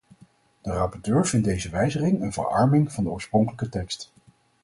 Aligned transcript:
De 0.61 0.71
rapporteur 0.71 1.27
vindt 1.27 1.45
deze 1.45 1.69
wijzigingen 1.69 2.21
een 2.21 2.33
verarming 2.33 2.91
van 2.91 3.03
de 3.03 3.09
oorspronkelijke 3.09 3.69
tekst. 3.69 4.11